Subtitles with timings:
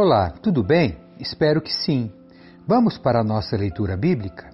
[0.00, 0.96] Olá, tudo bem?
[1.18, 2.12] Espero que sim.
[2.68, 4.48] Vamos para a nossa leitura bíblica?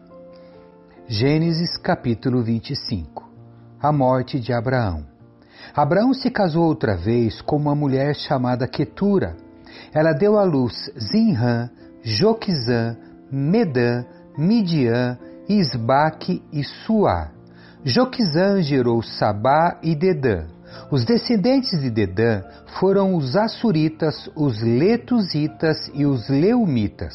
[1.07, 3.31] Gênesis capítulo 25
[3.79, 5.05] A morte de Abraão.
[5.77, 9.37] Abraão se casou outra vez com uma mulher chamada Quetura.
[9.93, 11.69] Ela deu à luz Zinrã,
[12.03, 12.97] Joquizã,
[13.31, 14.03] Medã,
[14.39, 17.33] Midian, Isbaque e Suá.
[17.85, 20.47] Joquizã gerou Sabá e Dedã.
[20.91, 22.43] Os descendentes de Dedã
[22.79, 27.15] foram os Assuritas, os Letusitas e os Leumitas.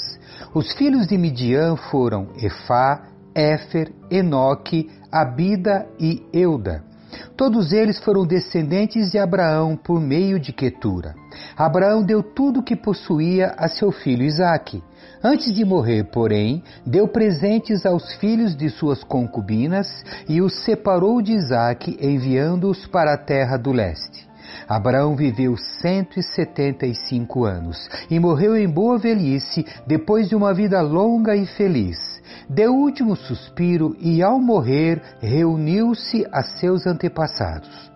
[0.53, 6.88] Os filhos de Midian foram Efá, Éfer, Enoque, Abida e Euda.
[7.35, 11.15] Todos eles foram descendentes de Abraão por meio de Quetura.
[11.57, 14.83] Abraão deu tudo o que possuía a seu filho Isaque.
[15.23, 19.87] Antes de morrer, porém, deu presentes aos filhos de suas concubinas
[20.27, 24.29] e os separou de Isaque, enviando-os para a terra do leste.
[24.67, 31.45] Abraão viveu 175 anos e morreu em boa velhice, depois de uma vida longa e
[31.45, 32.19] feliz.
[32.50, 37.88] Deu último suspiro e, ao morrer, reuniu-se a seus antepassados.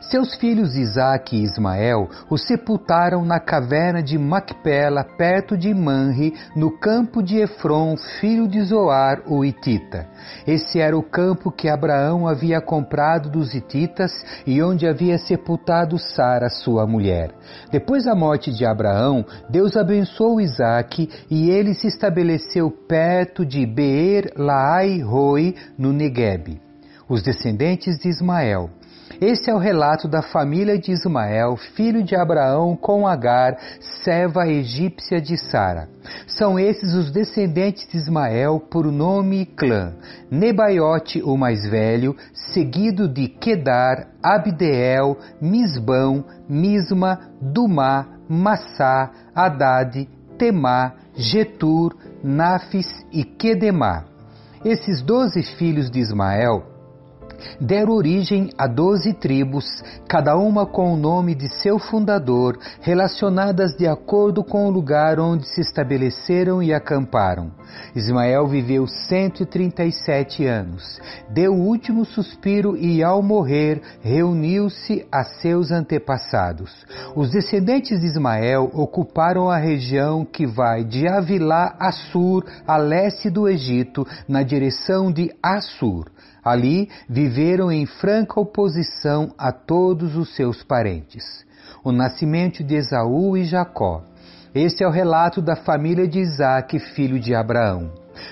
[0.00, 6.70] Seus filhos Isaque e Ismael o sepultaram na caverna de Macpela, perto de Manre, no
[6.70, 10.06] campo de Efron, filho de Zoar, o Itita.
[10.46, 14.12] Esse era o campo que Abraão havia comprado dos Ititas
[14.46, 17.30] e onde havia sepultado Sara, sua mulher.
[17.70, 24.32] Depois da morte de Abraão, Deus abençoou Isaque e ele se estabeleceu perto de Beer
[24.36, 26.60] Laai Roi, no Negueb.
[27.08, 28.70] Os descendentes de Ismael.
[29.20, 33.56] Este é o relato da família de Ismael, filho de Abraão, com Agar,
[34.02, 35.88] serva egípcia de Sara.
[36.26, 39.94] São esses os descendentes de Ismael por nome e clã:
[40.30, 51.94] Nebaiote, o mais velho, seguido de Quedar, Abdeel, Misbão, Misma, Dumá, Massá, Haddad, Temá, Getur,
[52.22, 54.04] Nafis e Quedemá.
[54.64, 56.73] Esses doze filhos de Ismael
[57.60, 59.64] deram origem a doze tribos,
[60.08, 65.48] cada uma com o nome de seu fundador, relacionadas de acordo com o lugar onde
[65.48, 67.50] se estabeleceram e acamparam.
[67.94, 71.00] Ismael viveu 137 anos,
[71.30, 76.70] deu o último suspiro e, ao morrer, reuniu-se a seus antepassados.
[77.14, 83.30] Os descendentes de Ismael ocuparam a região que vai de Avilá a Sur, a leste
[83.30, 86.06] do Egito, na direção de Assur.
[86.44, 91.24] Ali viveram em franca oposição a todos os seus parentes.
[91.82, 94.02] O nascimento de Esaú e Jacó.
[94.54, 97.90] Este é o relato da família de Isaac, filho de Abraão.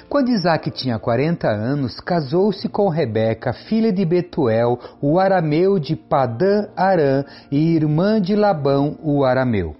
[0.09, 6.69] Quando Isaac tinha 40 anos, casou-se com Rebeca, filha de Betuel, o arameu de Padã
[6.77, 9.75] Arã, e irmã de Labão, o arameu.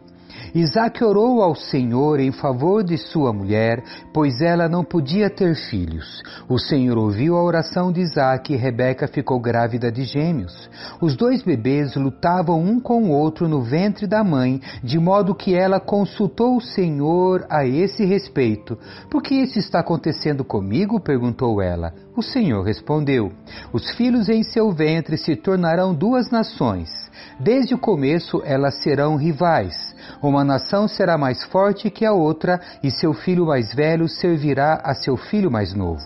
[0.55, 3.83] Isaac orou ao Senhor em favor de sua mulher,
[4.13, 6.23] pois ela não podia ter filhos.
[6.47, 10.69] O Senhor ouviu a oração de Isaac e Rebeca ficou grávida de gêmeos.
[11.01, 15.55] Os dois bebês lutavam um com o outro no ventre da mãe, de modo que
[15.55, 18.77] ela consultou o Senhor a esse respeito.
[19.11, 21.01] Por que isso está acontecendo comigo?
[21.01, 21.95] perguntou ela.
[22.15, 23.33] O Senhor respondeu:
[23.73, 27.11] Os filhos em seu ventre se tornarão duas nações.
[27.41, 29.95] Desde o começo elas serão rivais.
[30.23, 34.95] Uma nação será mais forte que a outra, e seu filho mais velho servirá a
[34.95, 36.03] seu filho mais novo.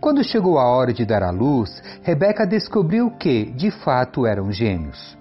[0.00, 5.17] Quando chegou a hora de dar à luz, Rebeca descobriu que, de fato, eram gêmeos.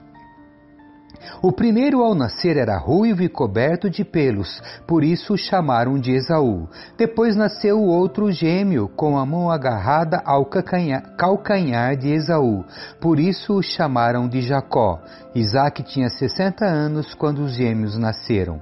[1.42, 6.12] O primeiro ao nascer era ruivo e coberto de pelos, por isso o chamaram de
[6.12, 6.68] Esaú.
[6.98, 12.66] Depois nasceu o outro gêmeo, com a mão agarrada ao calcanhar de Esaú,
[13.00, 15.00] por isso o chamaram de Jacó.
[15.36, 18.62] Isaac tinha 60 anos quando os gêmeos nasceram.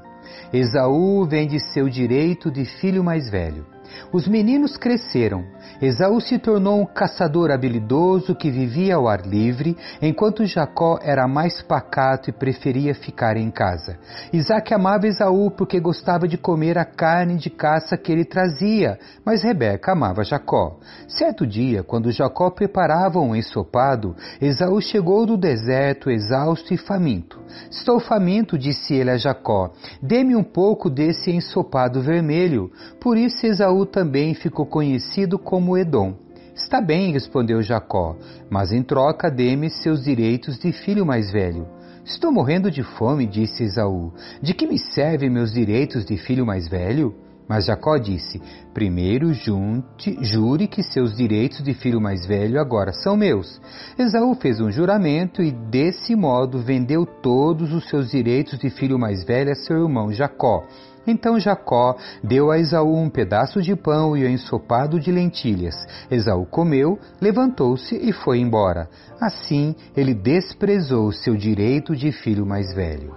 [0.52, 3.75] Esaú vem de seu direito de filho mais velho.
[4.12, 5.46] Os meninos cresceram.
[5.82, 11.62] Esaú se tornou um caçador habilidoso que vivia ao ar livre, enquanto Jacó era mais
[11.62, 13.98] pacato e preferia ficar em casa.
[14.32, 19.44] Isaac amava Esaú porque gostava de comer a carne de caça que ele trazia, mas
[19.44, 20.80] Rebeca amava Jacó.
[21.08, 27.44] Certo dia, quando Jacó preparava um ensopado, Esaú chegou do deserto exausto e faminto.
[27.70, 29.72] Estou faminto, disse ele a Jacó.
[30.02, 32.72] Dê-me um pouco desse ensopado vermelho.
[33.00, 33.46] Por isso
[33.76, 36.14] Esaú também ficou conhecido como Edom.
[36.56, 38.16] Está bem, respondeu Jacó,
[38.50, 41.68] mas em troca dê-me seus direitos de filho mais velho.
[42.06, 44.14] Estou morrendo de fome, disse Esaú.
[44.42, 47.14] De que me servem meus direitos de filho mais velho?
[47.50, 48.42] Mas Jacó disse:
[48.74, 53.60] Primeiro junte, jure que seus direitos de filho mais velho agora são meus.
[54.00, 59.24] Esaú fez um juramento e, desse modo, vendeu todos os seus direitos de filho mais
[59.26, 60.64] velho a seu irmão Jacó.
[61.08, 65.76] Então Jacó deu a Esaú um pedaço de pão e um ensopado de lentilhas.
[66.10, 68.90] Esaú comeu, levantou-se e foi embora.
[69.20, 73.16] Assim, ele desprezou seu direito de filho mais velho.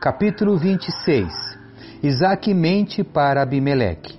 [0.00, 1.58] Capítulo 26
[2.02, 4.18] Isaac mente para Abimeleque.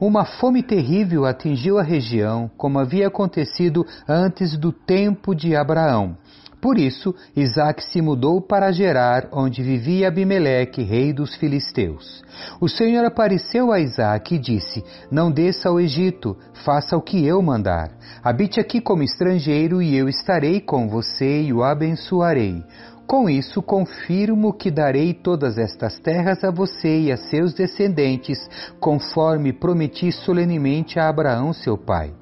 [0.00, 6.16] Uma fome terrível atingiu a região, como havia acontecido antes do tempo de Abraão.
[6.62, 12.22] Por isso, Isaac se mudou para Gerar, onde vivia Abimeleque, rei dos filisteus.
[12.60, 17.42] O Senhor apareceu a Isaac e disse: Não desça ao Egito, faça o que eu
[17.42, 17.90] mandar.
[18.22, 22.62] Habite aqui como estrangeiro e eu estarei com você e o abençoarei.
[23.08, 28.38] Com isso, confirmo que darei todas estas terras a você e a seus descendentes,
[28.78, 32.14] conforme prometi solenemente a Abraão, seu pai.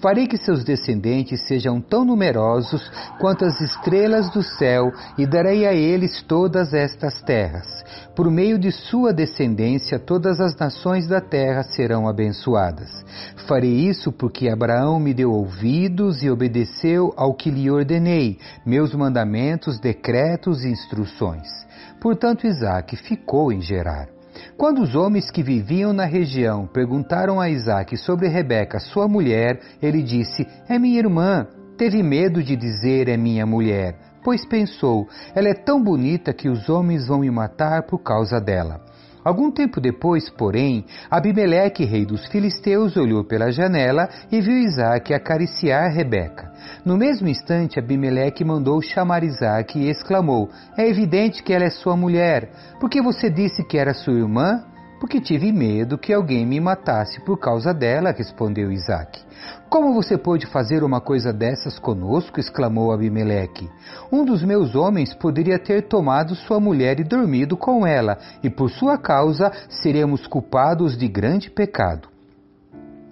[0.00, 5.74] Farei que seus descendentes sejam tão numerosos quanto as estrelas do céu e darei a
[5.74, 7.66] eles todas estas terras.
[8.16, 13.04] Por meio de sua descendência, todas as nações da terra serão abençoadas.
[13.46, 19.78] Farei isso porque Abraão me deu ouvidos e obedeceu ao que lhe ordenei, meus mandamentos,
[19.78, 21.48] decretos e instruções.
[22.00, 24.19] Portanto, Isaac ficou em Gerar.
[24.56, 30.02] Quando os homens que viviam na região perguntaram a Isaac sobre Rebeca, sua mulher, ele
[30.02, 31.46] disse: É minha irmã.
[31.76, 36.68] Teve medo de dizer é minha mulher, pois pensou: ela é tão bonita que os
[36.68, 38.82] homens vão me matar por causa dela.
[39.24, 45.92] Algum tempo depois, porém, Abimeleque, rei dos filisteus, olhou pela janela e viu Isaac acariciar
[45.92, 46.50] Rebeca.
[46.84, 51.96] No mesmo instante, Abimeleque mandou chamar Isaac e exclamou: É evidente que ela é sua
[51.96, 52.50] mulher.
[52.80, 54.64] Por que você disse que era sua irmã?
[55.00, 59.18] Porque tive medo que alguém me matasse por causa dela, respondeu Isaac.
[59.70, 62.38] Como você pôde fazer uma coisa dessas conosco?
[62.38, 63.70] exclamou Abimeleque.
[64.12, 68.70] Um dos meus homens poderia ter tomado sua mulher e dormido com ela, e por
[68.70, 72.08] sua causa seremos culpados de grande pecado.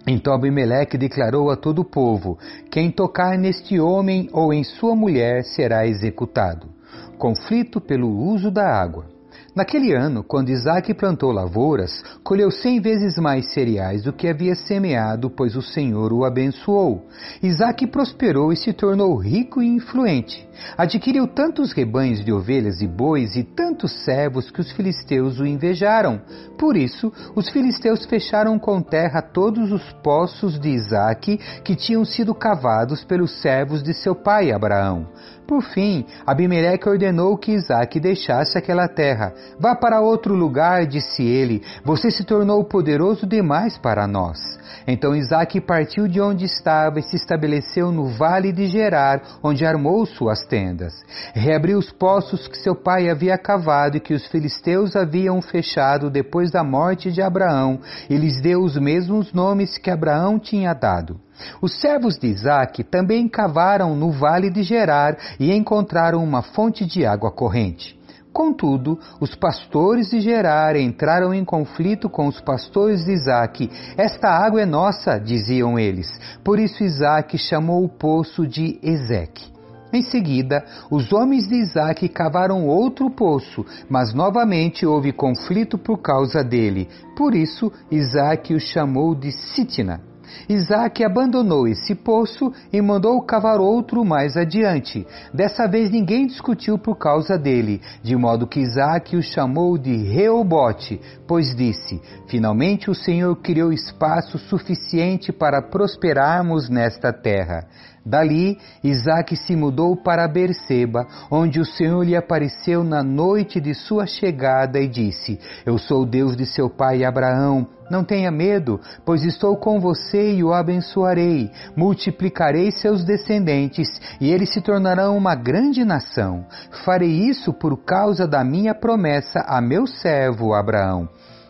[0.06, 2.38] Então Abimeleque declarou a todo o povo:
[2.70, 6.68] Quem tocar neste homem ou em sua mulher será executado.
[7.16, 9.17] Conflito pelo uso da água.
[9.58, 11.90] Naquele ano, quando Isaac plantou lavouras,
[12.22, 17.08] colheu cem vezes mais cereais do que havia semeado, pois o Senhor o abençoou.
[17.42, 20.48] Isaac prosperou e se tornou rico e influente.
[20.76, 26.20] Adquiriu tantos rebanhos de ovelhas e bois e tantos servos que os filisteus o invejaram.
[26.56, 32.32] Por isso, os filisteus fecharam com terra todos os poços de Isaac que tinham sido
[32.32, 35.08] cavados pelos servos de seu pai Abraão.
[35.48, 39.32] Por fim, Abimeleque ordenou que Isaac deixasse aquela terra.
[39.58, 41.62] Vá para outro lugar, disse ele.
[41.82, 44.38] Você se tornou poderoso demais para nós.
[44.86, 50.04] Então Isaac partiu de onde estava e se estabeleceu no vale de Gerar, onde armou
[50.04, 50.92] suas tendas.
[51.32, 56.50] Reabriu os poços que seu pai havia cavado e que os filisteus haviam fechado depois
[56.50, 57.80] da morte de Abraão,
[58.10, 61.18] e lhes deu os mesmos nomes que Abraão tinha dado.
[61.60, 67.04] Os servos de Isaac também cavaram no vale de Gerar e encontraram uma fonte de
[67.04, 67.98] água corrente.
[68.32, 73.70] Contudo, os pastores de Gerar entraram em conflito com os pastores de Isaac.
[73.96, 76.08] Esta água é nossa, diziam eles.
[76.44, 79.58] Por isso Isaac chamou o poço de Ezeque.
[79.92, 86.44] Em seguida, os homens de Isaac cavaram outro poço, mas novamente houve conflito por causa
[86.44, 86.88] dele.
[87.16, 90.00] Por isso, Isaac o chamou de Sitna.
[90.48, 95.06] Isaac abandonou esse poço e mandou cavar outro mais adiante.
[95.32, 101.00] Dessa vez ninguém discutiu por causa dele, de modo que Isaac o chamou de Reobote,
[101.26, 107.66] pois disse: Finalmente o Senhor criou espaço suficiente para prosperarmos nesta terra.
[108.04, 114.06] Dali, Isaac se mudou para Berseba, onde o Senhor lhe apareceu na noite de sua
[114.06, 117.66] chegada e disse: Eu sou o Deus de seu pai Abraão.
[117.90, 121.50] Não tenha medo, pois estou com você e o abençoarei.
[121.74, 123.88] Multiplicarei seus descendentes
[124.20, 126.44] e eles se tornarão uma grande nação.
[126.84, 131.08] Farei isso por causa da minha promessa a meu servo Abraão.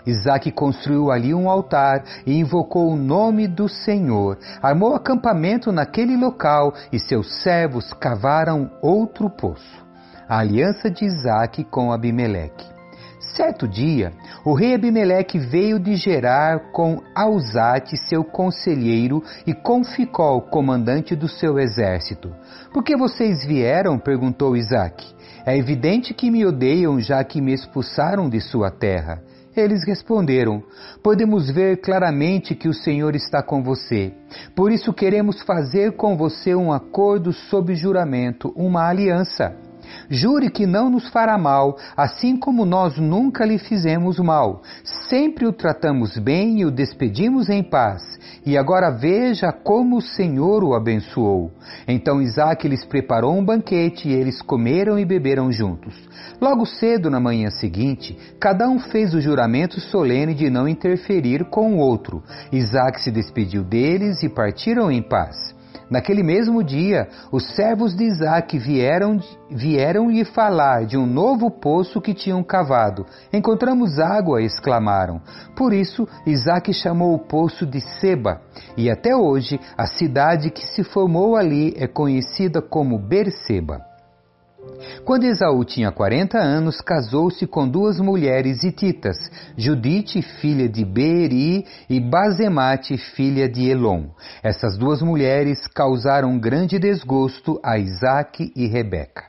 [0.09, 4.38] Isaac construiu ali um altar e invocou o nome do Senhor.
[4.62, 9.87] Armou acampamento naquele local e seus servos cavaram outro poço.
[10.27, 12.79] A aliança de Isaac com Abimeleque.
[13.21, 14.12] Certo dia,
[14.45, 21.29] o rei Abimeleque veio de Gerar com Ausate, seu conselheiro, e com Ficol, comandante do
[21.29, 22.35] seu exército.
[22.73, 23.99] Por que vocês vieram?
[23.99, 25.07] perguntou Isaac.
[25.45, 29.23] É evidente que me odeiam, já que me expulsaram de sua terra.
[29.59, 30.62] Eles responderam:
[31.03, 34.12] Podemos ver claramente que o Senhor está com você.
[34.55, 39.57] Por isso queremos fazer com você um acordo sob juramento, uma aliança.
[40.09, 44.62] Jure que não nos fará mal, assim como nós nunca lhe fizemos mal.
[45.09, 48.18] Sempre o tratamos bem e o despedimos em paz.
[48.49, 51.52] E agora veja como o Senhor o abençoou.
[51.87, 55.95] Então Isaac lhes preparou um banquete e eles comeram e beberam juntos.
[56.40, 61.75] Logo cedo na manhã seguinte, cada um fez o juramento solene de não interferir com
[61.75, 62.23] o outro.
[62.50, 65.55] Isaac se despediu deles e partiram em paz.
[65.90, 69.18] Naquele mesmo dia, os servos de Isaac vieram,
[69.50, 73.07] vieram lhe falar de um novo poço que tinham cavado.
[73.33, 75.21] Encontramos água, exclamaram.
[75.57, 78.42] Por isso, Isaac chamou o poço de Seba,
[78.76, 83.88] e até hoje a cidade que se formou ali é conhecida como Berseba.
[85.05, 89.17] Quando Esaú tinha 40 anos, casou-se com duas mulheres hititas,
[89.57, 94.07] Judite, filha de Beeri, e Bazemate, filha de Elon.
[94.43, 99.27] Essas duas mulheres causaram grande desgosto a Isaque e Rebeca.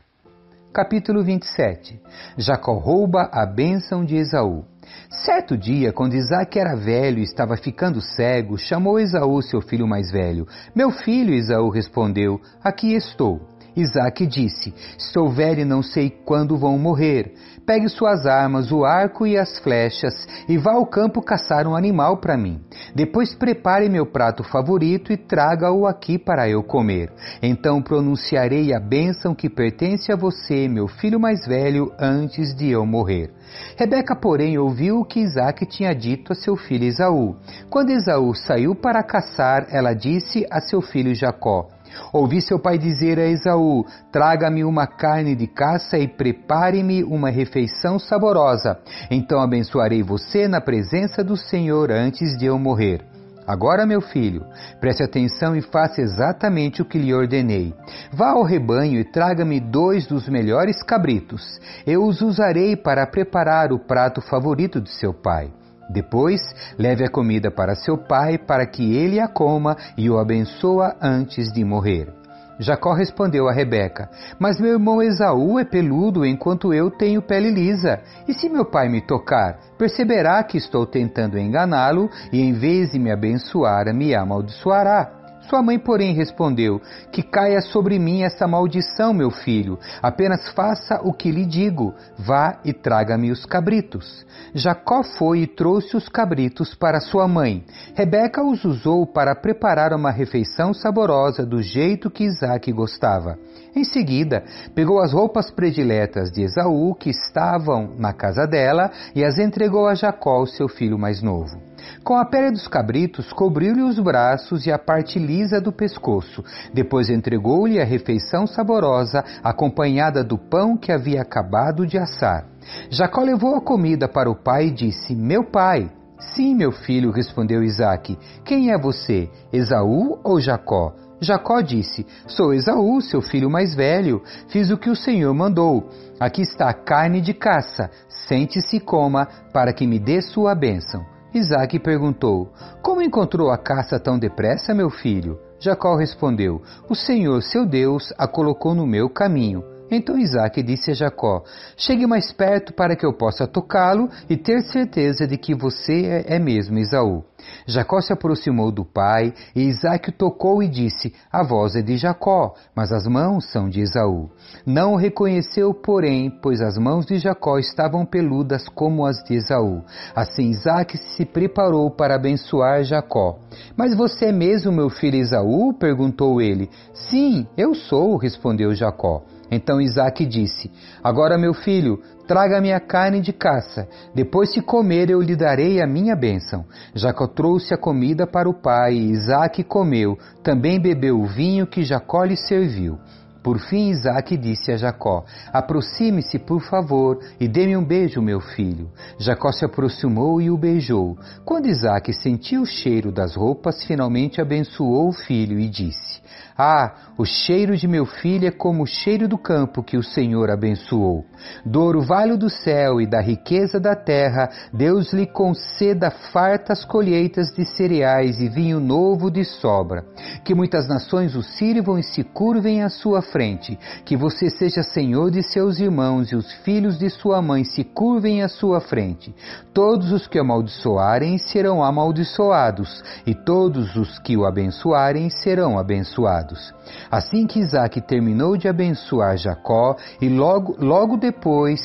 [0.74, 2.00] Capítulo 27
[2.38, 4.65] Jacó rouba a bênção de Esaú.
[5.09, 10.12] Certo dia, quando Isaac era velho e estava ficando cego, chamou Esaú, seu filho mais
[10.12, 10.48] velho.
[10.75, 13.58] Meu filho, Esaú respondeu, aqui estou.
[13.81, 17.33] Isaac disse: Estou velho e não sei quando vão morrer.
[17.65, 22.17] Pegue suas armas, o arco e as flechas, e vá ao campo caçar um animal
[22.17, 22.59] para mim.
[22.95, 27.12] Depois prepare meu prato favorito e traga-o aqui para eu comer.
[27.43, 32.86] Então pronunciarei a bênção que pertence a você, meu filho mais velho, antes de eu
[32.86, 33.31] morrer.
[33.77, 37.36] Rebeca, porém, ouviu o que Isaac tinha dito a seu filho Esaú.
[37.69, 41.67] Quando Esaú saiu para caçar, ela disse a seu filho Jacó:
[42.11, 47.99] Ouvi seu pai dizer a Esaú: Traga-me uma carne de caça e prepare-me uma refeição
[47.99, 48.79] saborosa.
[49.09, 53.09] Então abençoarei você na presença do Senhor antes de eu morrer.
[53.49, 54.45] Agora, meu filho,
[54.79, 57.73] preste atenção e faça exatamente o que lhe ordenei.
[58.13, 61.59] Vá ao rebanho e traga-me dois dos melhores cabritos.
[61.83, 65.51] Eu os usarei para preparar o prato favorito de seu pai.
[65.89, 66.39] Depois,
[66.77, 71.51] leve a comida para seu pai, para que ele a coma e o abençoa antes
[71.51, 72.13] de morrer.
[72.60, 78.01] Jacó respondeu a Rebeca: Mas meu irmão Esaú é peludo, enquanto eu tenho pele lisa.
[78.27, 83.00] E se meu pai me tocar, perceberá que estou tentando enganá-lo e, em vez de
[83.00, 85.18] me abençoar, me amaldiçoará.
[85.49, 86.79] Sua mãe, porém, respondeu:
[87.11, 89.79] Que caia sobre mim essa maldição, meu filho.
[89.99, 91.95] Apenas faça o que lhe digo.
[92.15, 94.25] Vá e traga-me os cabritos.
[94.53, 97.65] Jacó foi e trouxe os cabritos para sua mãe.
[97.95, 103.39] Rebeca os usou para preparar uma refeição saborosa do jeito que Isaac gostava.
[103.75, 109.38] Em seguida, pegou as roupas prediletas de Esaú, que estavam na casa dela, e as
[109.38, 111.69] entregou a Jacó, seu filho mais novo.
[112.03, 116.43] Com a pele dos cabritos, cobriu-lhe os braços e a parte lisa do pescoço.
[116.73, 122.45] Depois entregou-lhe a refeição saborosa, acompanhada do pão que havia acabado de assar.
[122.89, 125.89] Jacó levou a comida para o pai e disse: Meu pai.
[126.19, 128.17] Sim, meu filho, respondeu Isaque.
[128.43, 130.93] Quem é você, Esaú ou Jacó?
[131.21, 134.23] Jacó disse: Sou Esaú, seu filho mais velho.
[134.47, 135.89] Fiz o que o Senhor mandou.
[136.19, 137.89] Aqui está a carne de caça.
[138.07, 141.05] Sente-se e coma, para que me dê sua bênção.
[141.33, 145.39] Isaac perguntou: Como encontrou a caça tão depressa, meu filho?
[145.59, 149.78] Jacó respondeu: O Senhor, seu Deus, a colocou no meu caminho.
[149.91, 151.43] Então Isaac disse a Jacó:
[151.75, 156.36] Chegue mais perto para que eu possa tocá-lo e ter certeza de que você é,
[156.36, 157.24] é mesmo Esaú.
[157.65, 162.53] Jacó se aproximou do pai e Isaac tocou e disse: A voz é de Jacó,
[162.75, 164.29] mas as mãos são de Esaú.
[164.65, 169.84] Não o reconheceu, porém, pois as mãos de Jacó estavam peludas como as de Esaú.
[170.15, 173.39] Assim Isaac se preparou para abençoar Jacó.
[173.75, 175.74] Mas você é mesmo meu filho Esaú?
[175.74, 176.69] perguntou ele.
[176.93, 179.24] Sim, eu sou, respondeu Jacó.
[179.51, 180.71] Então Isaac disse:
[181.03, 183.87] Agora, meu filho, traga-me a carne de caça.
[184.13, 186.65] Depois, se comer, eu lhe darei a minha bênção.
[186.93, 190.17] Jacó trouxe a comida para o pai, e Isaac comeu.
[190.43, 192.99] Também bebeu o vinho que Jacó lhe serviu.
[193.43, 198.89] Por fim, Isaac disse a Jacó: Aproxime-se, por favor, e dê-me um beijo, meu filho.
[199.17, 201.17] Jacó se aproximou e o beijou.
[201.46, 206.19] Quando Isaac sentiu o cheiro das roupas, finalmente abençoou o filho e disse:
[206.62, 210.51] ah, o cheiro de meu filho é como o cheiro do campo que o Senhor
[210.51, 211.24] abençoou.
[211.65, 217.63] Do orvalho do céu e da riqueza da terra, Deus lhe conceda fartas colheitas de
[217.63, 220.03] cereais e vinho novo de sobra.
[220.43, 225.31] Que muitas nações o sirvam e se curvem à sua frente, que você seja senhor
[225.31, 229.33] de seus irmãos e os filhos de sua mãe se curvem à sua frente.
[229.74, 236.74] Todos os que o amaldiçoarem serão amaldiçoados, e todos os que o abençoarem serão abençoados.
[237.09, 241.79] Assim que Isaac terminou de abençoar Jacó, e logo, logo depois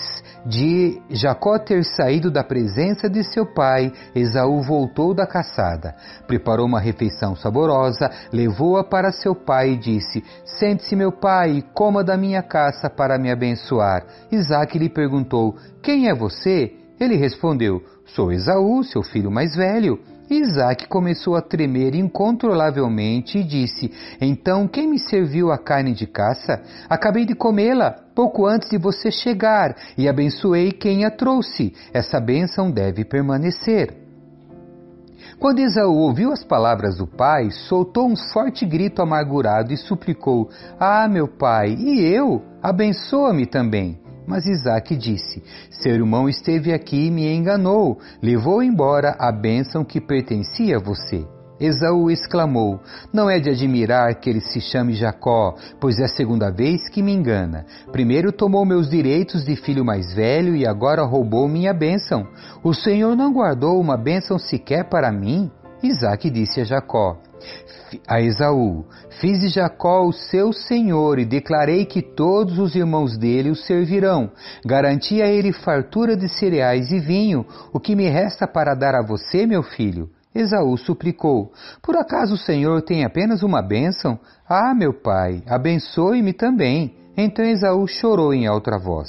[0.47, 5.95] de Jacó ter saído da presença de seu pai, Esaú voltou da caçada,
[6.27, 12.05] preparou uma refeição saborosa, levou-a para seu pai e disse: Sente-se, meu pai, e coma
[12.05, 14.05] da minha caça para me abençoar.
[14.31, 16.73] Isaac lhe perguntou: Quem é você?
[17.01, 19.99] Ele respondeu: Sou Esaú, seu filho mais velho.
[20.31, 26.62] Isaac começou a tremer incontrolavelmente e disse: Então quem me serviu a carne de caça?
[26.88, 31.75] Acabei de comê-la pouco antes de você chegar e abençoei quem a trouxe.
[31.93, 34.04] Essa bênção deve permanecer.
[35.38, 41.09] Quando Esaú ouviu as palavras do pai, soltou um forte grito amargurado e suplicou: Ah,
[41.09, 42.43] meu pai, e eu?
[42.62, 44.04] Abençoa-me também.
[44.26, 50.00] Mas Isaac disse: Seu irmão esteve aqui e me enganou, levou embora a bênção que
[50.00, 51.26] pertencia a você.
[51.61, 52.81] Esaú exclamou:
[53.12, 57.02] Não é de admirar que ele se chame Jacó, pois é a segunda vez que
[57.02, 57.64] me engana.
[57.93, 62.26] Primeiro tomou meus direitos de filho mais velho e agora roubou minha bênção.
[62.62, 65.50] O Senhor não guardou uma bênção sequer para mim?
[65.83, 67.19] Isaac disse a Jacó:
[68.07, 68.85] a Esaú:
[69.21, 74.31] Fiz de Jacó o seu senhor e declarei que todos os irmãos dele o servirão.
[74.65, 77.47] Garanti a ele fartura de cereais e vinho.
[77.73, 80.11] O que me resta para dar a você, meu filho?
[80.35, 84.19] Esaú suplicou: Por acaso o Senhor tem apenas uma bênção?
[84.49, 86.97] Ah, meu pai, abençoe-me também.
[87.17, 89.09] Então Esaú chorou em alta voz.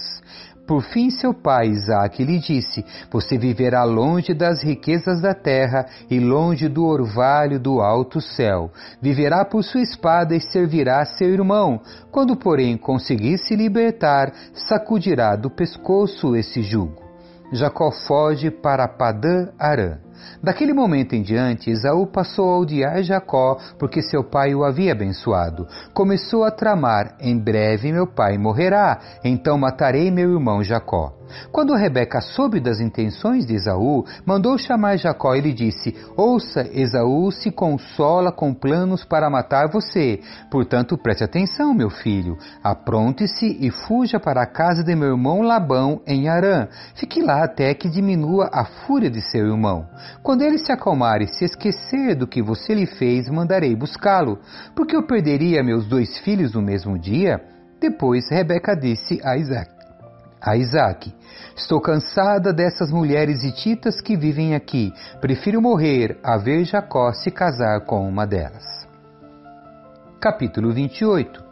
[0.67, 6.19] Por fim, seu pai Isaac lhe disse: Você viverá longe das riquezas da terra e
[6.19, 8.72] longe do orvalho do alto céu.
[9.00, 11.79] Viverá por sua espada e servirá seu irmão.
[12.12, 17.03] Quando, porém, conseguir se libertar, sacudirá do pescoço esse jugo.
[17.51, 20.04] Jacó foge para Padã Arã.
[20.41, 25.67] Daquele momento em diante, Esaú passou a odiar Jacó porque seu pai o havia abençoado.
[25.93, 31.13] Começou a tramar: em breve meu pai morrerá, então matarei meu irmão Jacó.
[31.51, 37.31] Quando Rebeca soube das intenções de Esaú, mandou chamar Jacó e lhe disse: Ouça, Esaú
[37.31, 40.20] se consola com planos para matar você.
[40.51, 42.37] Portanto, preste atenção, meu filho.
[42.63, 46.68] Apronte-se e fuja para a casa de meu irmão Labão em Arã.
[46.96, 49.87] Fique lá até que diminua a fúria de seu irmão.
[50.22, 54.39] Quando ele se acalmar e se esquecer do que você lhe fez, mandarei buscá-lo.
[54.75, 57.41] Porque eu perderia meus dois filhos no mesmo dia?
[57.79, 59.72] Depois Rebeca disse a Isaac:
[60.41, 61.13] a Isaac:
[61.55, 64.94] Estou cansada dessas mulheres hititas que vivem aqui.
[65.20, 68.87] Prefiro morrer a ver Jacó se casar com uma delas.
[70.20, 71.45] Capítulo 28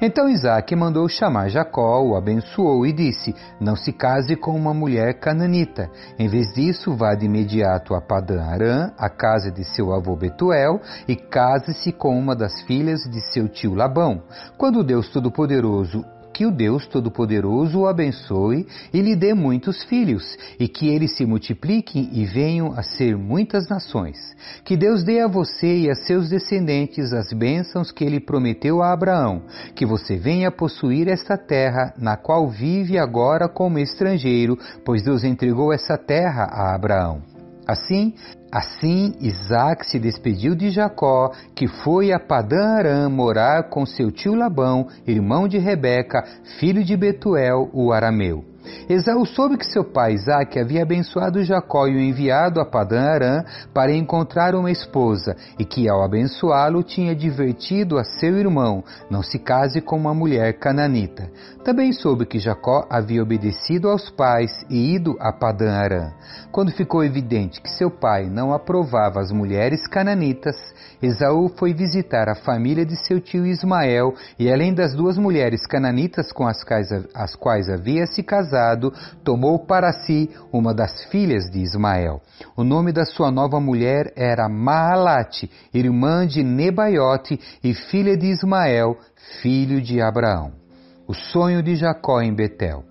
[0.00, 5.18] Então Isaac mandou chamar Jacó, o abençoou e disse: Não se case com uma mulher
[5.18, 5.90] cananita.
[6.18, 10.80] Em vez disso, vá de imediato a Padã Arã, a casa de seu avô Betuel,
[11.08, 14.22] e case-se com uma das filhas de seu tio Labão.
[14.56, 20.66] Quando Deus Todo-Poderoso que o Deus Todo-Poderoso o abençoe e lhe dê muitos filhos, e
[20.66, 24.18] que eles se multipliquem e venham a ser muitas nações.
[24.64, 28.92] Que Deus dê a você e a seus descendentes as bênçãos que ele prometeu a
[28.92, 29.42] Abraão,
[29.76, 35.72] que você venha possuir esta terra, na qual vive agora como estrangeiro, pois Deus entregou
[35.72, 37.33] essa terra a Abraão.
[37.66, 38.14] Assim,
[38.52, 44.34] assim Isaac se despediu de Jacó, que foi a Padã Aram morar com seu tio
[44.34, 46.22] Labão, irmão de Rebeca,
[46.58, 48.53] filho de Betuel, o arameu.
[48.88, 53.44] Esaú soube que seu pai Isaac havia abençoado Jacó e o enviado a Padã Arã
[53.72, 59.38] para encontrar uma esposa, e que ao abençoá-lo tinha advertido a seu irmão: não se
[59.38, 61.30] case com uma mulher cananita.
[61.64, 66.12] Também soube que Jacó havia obedecido aos pais e ido a Padã Arã.
[66.52, 70.56] Quando ficou evidente que seu pai não aprovava as mulheres cananitas,
[71.02, 76.30] Esaú foi visitar a família de seu tio Ismael e, além das duas mulheres cananitas
[76.32, 78.22] com as quais, as quais havia se
[78.54, 78.92] casado,
[79.24, 82.20] tomou para si uma das filhas de Ismael.
[82.56, 88.96] O nome da sua nova mulher era Maalate, irmã de Nebaiote e filha de Ismael,
[89.42, 90.52] filho de Abraão.
[91.06, 92.84] O sonho de Jacó em Betel.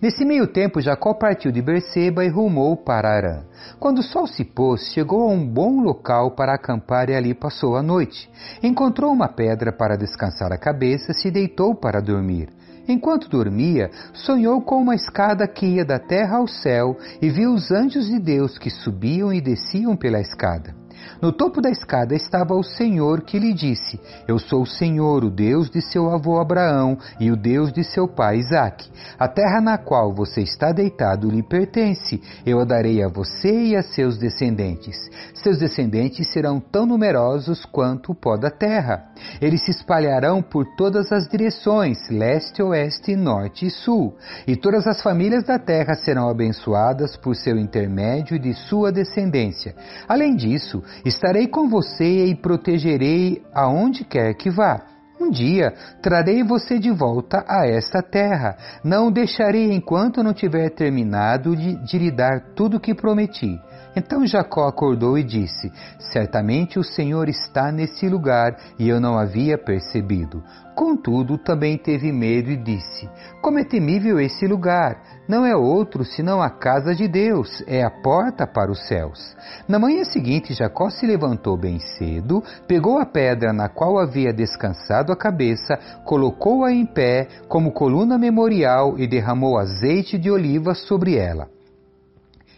[0.00, 3.42] Nesse meio tempo, Jacó partiu de Berseba e rumou para Arã.
[3.80, 7.76] Quando o sol se pôs, chegou a um bom local para acampar e ali passou
[7.76, 8.30] a noite.
[8.62, 12.48] Encontrou uma pedra para descansar a cabeça, se deitou para dormir.
[12.88, 17.70] Enquanto dormia, sonhou com uma escada que ia da terra ao céu e viu os
[17.70, 20.74] anjos de Deus que subiam e desciam pela escada.
[21.20, 25.30] No topo da escada estava o Senhor que lhe disse: Eu sou o Senhor, o
[25.30, 28.88] Deus de seu avô Abraão e o Deus de seu pai Isaque.
[29.18, 32.22] A terra na qual você está deitado lhe pertence.
[32.46, 34.96] Eu a darei a você e a seus descendentes.
[35.34, 39.08] Seus descendentes serão tão numerosos quanto o pó da terra.
[39.40, 44.16] Eles se espalharão por todas as direções, leste, oeste, norte e sul.
[44.46, 49.74] E todas as famílias da terra serão abençoadas por seu intermédio e de sua descendência.
[50.08, 54.82] Além disso, estarei com você e protegerei aonde quer que vá.
[55.20, 58.56] Um dia trarei você de volta a esta terra.
[58.84, 63.58] Não o deixarei enquanto não tiver terminado de, de lhe dar tudo o que prometi.
[63.98, 65.72] Então Jacó acordou e disse:
[66.12, 70.40] Certamente o Senhor está nesse lugar e eu não havia percebido.
[70.76, 73.10] Contudo, também teve medo e disse:
[73.42, 75.02] Como é temível esse lugar!
[75.28, 79.36] Não é outro senão a casa de Deus, é a porta para os céus.
[79.66, 85.10] Na manhã seguinte, Jacó se levantou bem cedo, pegou a pedra na qual havia descansado
[85.10, 91.57] a cabeça, colocou-a em pé como coluna memorial e derramou azeite de oliva sobre ela.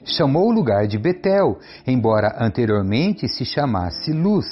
[0.05, 4.47] Chamou o lugar de Betel, embora anteriormente se chamasse Luz.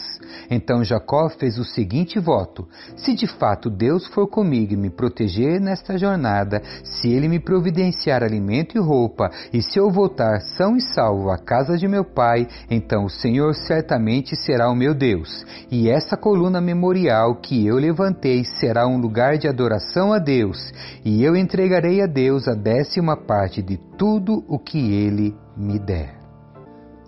[0.50, 5.58] Então Jacó fez o seguinte voto: Se de fato Deus for comigo e me proteger
[5.58, 10.82] nesta jornada, se ele me providenciar alimento e roupa, e se eu voltar são e
[10.82, 15.46] salvo à casa de meu pai, então o Senhor certamente será o meu Deus.
[15.70, 20.58] E essa coluna memorial que eu levantei será um lugar de adoração a Deus,
[21.04, 26.14] e eu entregarei a Deus a décima parte de tudo o que ele me der.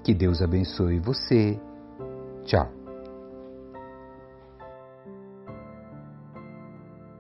[0.03, 1.59] Que Deus abençoe você.
[2.45, 2.80] Tchau.